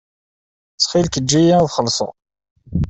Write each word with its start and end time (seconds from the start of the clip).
Ttxil-k 0.73 1.15
eǧǧ-iyi 1.19 1.53
ad 1.61 1.67
xellṣeɣ. 1.75 2.13